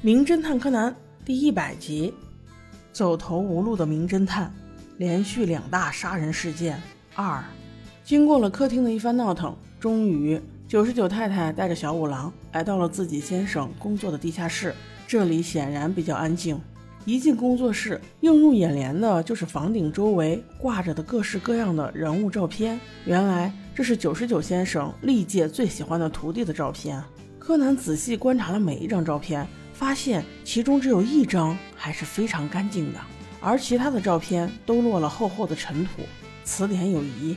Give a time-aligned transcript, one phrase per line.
[0.00, 2.14] 名侦探柯南第一百集：
[2.92, 4.54] 走投无路的名侦探，
[4.96, 6.80] 连续两大杀人事件
[7.16, 7.42] 二。
[8.04, 14.72] 经过了客厅的一番闹腾，终于九十九太太带着小五郎来到了自己先生工作的地下室。
[15.04, 16.60] 这里显然比较安静。
[17.04, 22.78] 一进工作室，映入眼帘的就是房顶周围挂着的各式各样的人物照片。
[23.04, 27.02] 原来这是九十九先生历届最喜欢的徒弟的照片。
[27.36, 29.44] 柯南仔细观察了每一张照片。
[29.78, 32.98] 发现其中只有一张还是非常干净的，
[33.40, 36.02] 而其他的照片都落了厚厚的尘土，
[36.42, 37.36] 此点有疑。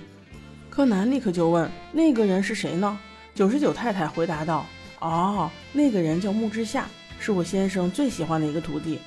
[0.67, 2.97] 柯南立刻就问：“那个人是谁呢？”
[3.35, 4.65] 九十九太太回答道
[4.99, 6.87] ：“哦，那个人叫木之夏，
[7.19, 8.97] 是我先生最喜欢的一个徒弟。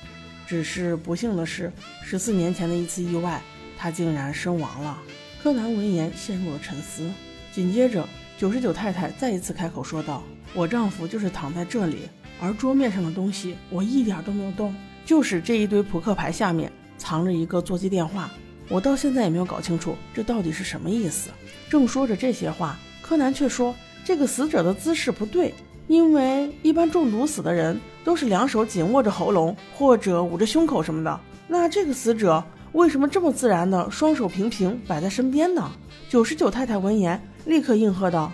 [0.47, 1.69] 只是不幸的是，
[2.05, 3.41] 十四年前的一次意外，
[3.77, 4.97] 他竟然身亡了。”
[5.43, 7.11] 柯南闻言陷入了沉思，
[7.51, 10.23] 紧接着九十九太太再一次开口说道
[10.55, 12.07] ：“我丈夫就是躺在这里。”
[12.39, 14.73] 而桌面上的东西我一点都没有动，
[15.05, 18.29] 就是这一堆扑克牌下面藏着一个座机电话，
[18.69, 21.29] 我到现在也没有搞清楚这到底是什么意思。
[21.69, 25.53] 正说着这些话，柯南却说这个死者的姿势不对，
[25.87, 35.71] 因为一般中毒死的人都是两手紧握着喉咙或者捂着胸口什么的，那这个死者为什么这么自然的双手平平摆在身边呢？
[36.09, 38.31] 九十九太太闻言立刻应和道：“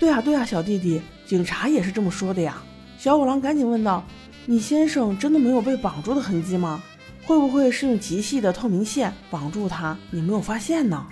[0.00, 2.62] 对啊对啊，小弟弟，警察也是这么说的呀。”
[3.02, 4.04] 小五郎赶紧问道
[4.46, 6.80] ：“你先生真的没有被绑住的痕迹吗？
[7.26, 9.98] 会不会是用极细的透明线绑住他？
[10.12, 11.04] 你没有发现呢？”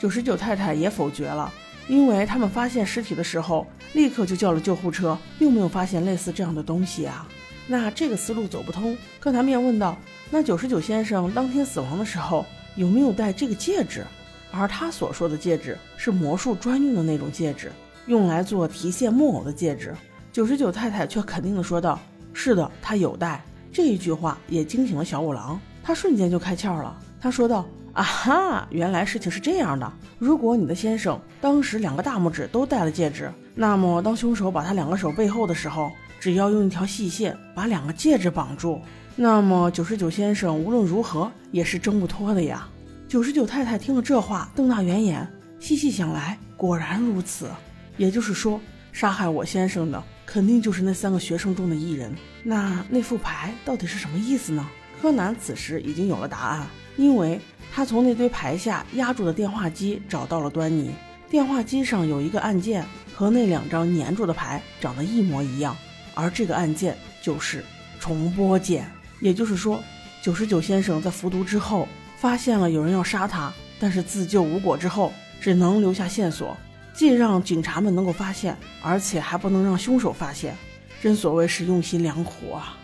[0.00, 1.52] 九十九太太也否决了，
[1.88, 7.28] 因为他们发现尸体的时候立刻就叫了救护车，并没有发现类似这样的东西啊。
[7.66, 8.96] 那这个思路走不通。
[9.20, 9.98] 柯南便问道
[10.32, 14.06] ：“那九十九先生当天死亡的时候有没有戴这个戒指？
[14.50, 17.70] 而他所说的戒指是魔术专用的那种戒指，
[18.06, 19.94] 用来做提线木偶的戒指。”
[20.36, 21.98] 九十九太太却肯定地说道
[22.34, 23.42] ：“是的，他有带。”
[23.72, 26.94] 这一句话也惊醒了小五郎，他瞬间就开窍了。
[27.18, 27.64] 他说道
[27.94, 29.90] ：“啊哈，原来事情是这样的。
[30.18, 38.78] 如果你的先生当时两个大拇指都戴了戒指，那么当凶手把他两个手背后的时候，只要用一条细线把两个戒指绑住，
[39.14, 42.68] 那么九十九先生无论如何也是挣不脱的呀。”
[43.08, 45.26] 九十九太太听了这话，瞪大圆眼，
[45.58, 47.48] 细细想来，果然如此。
[47.96, 48.60] 也就是说，
[48.92, 50.04] 杀害我先生的。
[50.36, 52.14] 肯定就是那三个学生中的一人。
[52.42, 54.68] 那那副牌到底是什么意思呢？
[55.00, 56.66] 柯南此时已经有了答案，
[56.98, 57.40] 因为
[57.72, 60.90] 他从那堆牌下压住的电话机找到了端倪。
[61.30, 65.74] 电话机上有一个按键，和那两张粘住的牌长得一模一样，
[66.12, 67.64] 而这个按键就是
[67.98, 68.86] 重播键。
[69.22, 69.82] 也就是说，
[70.20, 76.54] 九十九先生在服毒之后，发现了有人要杀他，但是自救无果之后，只能留下线索。
[76.96, 80.56] 既让警察们能够发现，而且还不能让凶手发现，
[81.02, 82.78] 真所谓是用心良苦啊！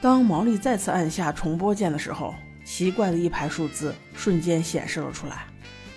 [0.00, 2.32] 当毛利再次按下重播键的时候，
[2.64, 5.46] 奇怪的一排数字瞬间显示了出来：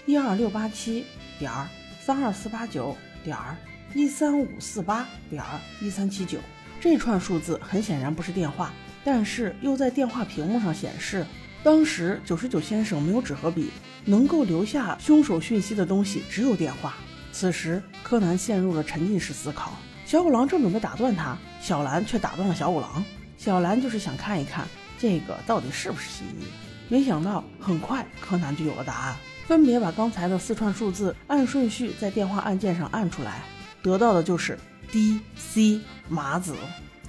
[0.07, 1.05] 一二六八七
[1.37, 1.67] 点儿
[2.01, 3.55] 三二四八九点儿
[3.93, 6.39] 一三五四八点儿一三七九。
[6.81, 11.23] 这串数字很显然不是电话，但是又在电话屏幕上显示。
[11.61, 13.69] 当时九十九先生没有纸和笔，
[14.05, 16.95] 能够留下凶手讯息的东西只有电话。
[17.31, 19.73] 此时，柯南陷入了沉浸式思考。
[20.05, 23.03] 小五郎正准备打断他，小兰却打断了小五郎。
[23.37, 24.67] 小兰就是想看一看
[24.97, 26.43] 这个到底是不是蜥蜴。
[26.87, 29.15] 没想到，很快柯南就有了答案，
[29.47, 33.43] 分别把刚才的四串数字按顺序在电话按键上按出来，
[33.83, 34.57] 得到的就是
[34.91, 36.55] D C 麻子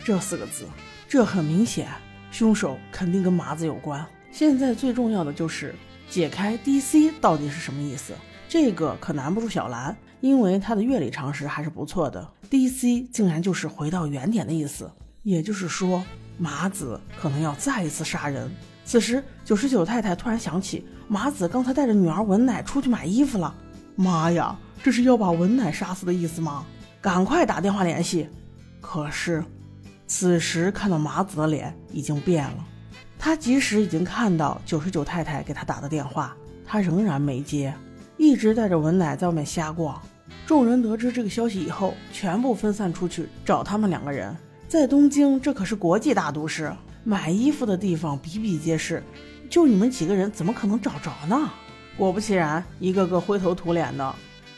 [0.04, 0.66] 这四个字。
[1.08, 1.88] 这很明显，
[2.30, 4.06] 凶手肯定跟麻子有关。
[4.30, 5.74] 现在最重要的就是
[6.08, 8.12] 解开 D C 到底是什么意思。
[8.50, 9.96] 这个可难不住小兰。
[10.20, 13.08] 因为他的乐理常识还是不错的，D.C.
[13.10, 16.04] 竟然就是回到原点的意思，也就是说
[16.36, 18.50] 麻子可能要再一次杀人。
[18.84, 23.54] 此时九十九太太突然想起，麻子刚才带着女儿文乃出去买衣服了，
[23.96, 26.66] 妈呀，这是要把文乃杀死的意思吗？
[27.00, 28.28] 赶快打电话联系。
[28.82, 29.42] 可是
[30.06, 32.66] 此时看到麻子的脸已经变了，
[33.18, 36.36] 他即使已经看到九十九太太给他打的电话，
[36.66, 37.74] 他仍然没接。
[38.20, 39.98] 一直带着文乃在外面瞎逛，
[40.44, 44.36] 众人得知这个消息以后，全部分散出去找他们两个人。
[44.68, 46.70] 在东京，这可是国际大都市，
[47.02, 49.02] 买衣服的地方比比皆是，
[49.48, 51.50] 就你们几个人怎么可能找着呢？
[51.96, 54.14] 果不其然，一个个灰头土脸的，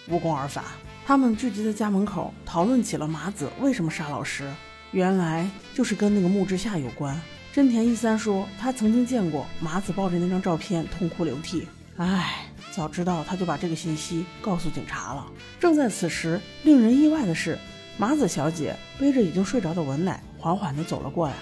[0.08, 0.65] 无功而返。
[1.06, 4.50] 他们聚集在家门口，讨论起了麻子为什么杀老师，
[4.91, 7.17] 原来就是跟那个木之夏有关。
[7.53, 12.49] 真田一三说，他曾经见过麻子抱着那张照片痛哭流涕，唉。
[12.75, 15.27] 早知道他就把这个信息告诉警察了。
[15.61, 17.59] 正在此时，令人意外的是，
[17.99, 21.35] 麻子小姐背着已经睡着的文乃缓缓地走了过来。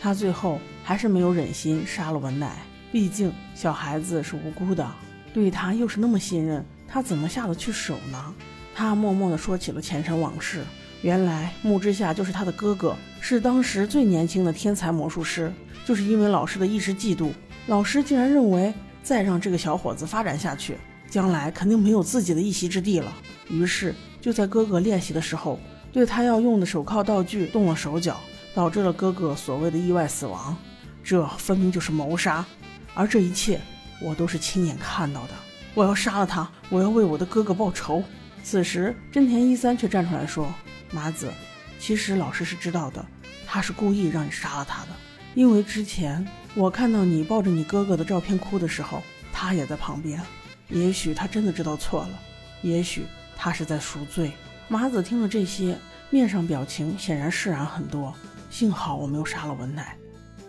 [0.00, 2.56] 她最后还是没有忍心杀了文乃，
[2.92, 4.88] 毕竟小孩子是无辜的，
[5.34, 8.34] 对他又是那么信任，她怎么下得去手呢？
[8.74, 10.62] 她默默地说起了前尘往事。
[11.02, 15.52] 原来木之下就是他的哥哥，是当时最年轻的天才魔术师。
[15.84, 17.30] 就是因为老师的一时嫉妒，
[17.68, 18.74] 老师竟然认为
[19.06, 20.76] 再让这个小伙子发展下去，
[21.08, 23.12] 将来肯定没有自己的一席之地了。
[23.48, 25.60] 于是就在哥哥练习的时候，
[25.92, 28.18] 对他要用的手铐道具动了手脚，
[28.52, 30.56] 导致了哥哥所谓的意外死亡。
[31.04, 32.44] 这分明就是谋杀，
[32.94, 33.60] 而这一切
[34.02, 35.34] 我都是亲眼看到的。
[35.72, 38.02] 我要杀了他，我要为我的哥哥报仇。
[38.42, 40.52] 此时真田一三却站出来说。
[40.90, 41.30] 麻子，
[41.78, 43.06] 其实老师是知道的，
[43.46, 44.88] 他是故意让你杀了他的，
[45.36, 50.18] 因为之前我看到你抱着你哥哥的照片哭的时候，他也在旁边。
[50.70, 52.18] 也许他真的知道错了，
[52.62, 53.04] 也许
[53.36, 54.32] 他是在赎罪。
[54.66, 55.76] 麻子听了这些，
[56.08, 58.14] 面上表情显然释然很多。
[58.48, 59.94] 幸好我没有杀了文乃，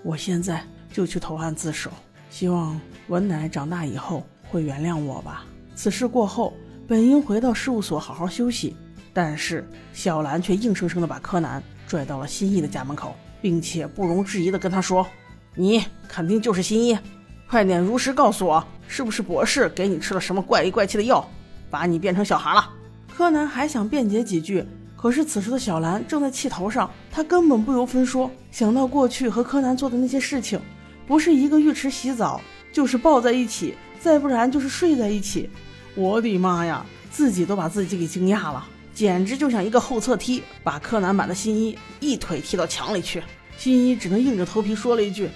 [0.04, 0.64] 我现在
[0.94, 1.92] 就去投案自首，
[2.30, 2.80] 希望
[3.10, 5.46] 文乃长大以后会原谅我吧。
[5.76, 6.54] 此事过后，
[6.88, 8.78] 本应回到事务所好好休息。
[9.14, 15.06] 但是小兰却硬生生的把柯南拽到了新一的家门口，并且不容置疑的跟他说
[15.56, 16.98] ：“你肯定就是新一，
[17.50, 21.28] 快点如实告诉我，是不是博士给你吃了什么怪里怪气的药，
[21.70, 22.70] 把你变成小孩了？”
[23.14, 24.64] 柯南还想辩解几句，
[24.96, 30.60] 可是此时的小兰正在气头上，她根本不由分说，想到过去和柯南做的那些事情，
[31.08, 32.40] 不是一个浴池洗澡，
[32.72, 35.50] 就是抱在一起，再不然就是睡在一起。
[35.96, 38.64] 我的妈呀，自己都把自己给惊讶了。
[38.98, 43.22] 简直就像一个后侧踢，把柯南版的新一一腿踢到墙里去。
[43.56, 45.30] 新一只能硬着头皮说了一句：“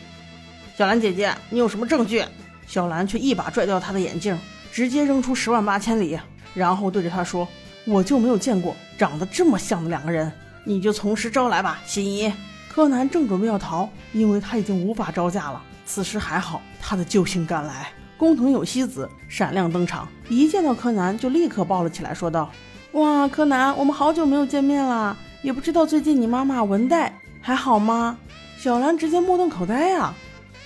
[0.76, 2.26] 小兰姐姐，你有什么证据？”
[2.66, 4.36] 小兰却一把拽掉他的眼镜，
[4.72, 6.20] 直接扔出十万八千里，
[6.56, 7.48] 然后对着他说
[7.86, 10.32] ：“我就没有见过长得这么像的两个人，
[10.64, 12.34] 你就从实招来吧。”新一，
[12.68, 15.62] 柯南正准备要逃，因为他已经无法招架了。
[15.86, 22.52] 此时还好，他的救星赶来，工藤有希子闪亮登场，一见到柯南就立刻抱了起来，说道。
[22.94, 28.18] 哇，柯南，我们好久没有见面了，也不知道最近你妈妈文代还好吗？
[28.58, 30.14] 小兰直接目瞪口呆呀，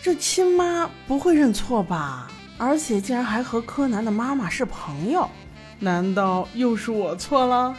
[0.02, 2.28] 这亲妈不会认错吧？
[2.58, 5.30] 而且竟然还和柯南的妈妈是朋友，
[5.78, 7.76] 难道又是我错了？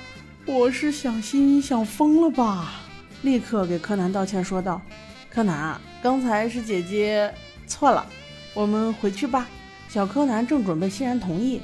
[0.46, 2.75] 我是想心想疯了吧？
[3.22, 4.81] 立刻给柯南道歉说道
[5.28, 7.34] ：“柯南，刚才是姐姐
[7.66, 8.06] 错了，
[8.54, 9.49] 我们回去吧。”
[9.90, 11.60] 小柯南正准备欣然同意。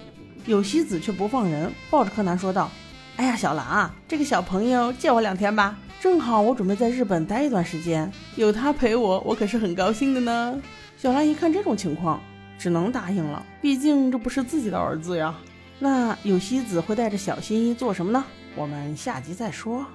[0.47, 2.71] 有希子却不放人，抱着柯南说道
[3.17, 10.61] ：“哎呀，小兰啊，这个小朋友借我两天吧，正好我准备在日本待一段时间，有他陪我，我可是很高兴的呢。”
[10.99, 12.21] 小兰一看这种情况，
[12.59, 15.35] 只能答应了，毕竟这不是自己的儿子呀。
[15.79, 18.25] 那有希子会带着小新一做什么呢？
[18.55, 19.87] 我们下集再说。